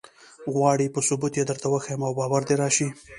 غواړې 0.53 0.87
په 0.93 0.99
ثبوت 1.07 1.33
یې 1.37 1.43
درته 1.49 1.67
وښیم 1.69 2.01
او 2.07 2.13
باور 2.19 2.41
دې 2.47 2.55
راشي. 2.61 2.87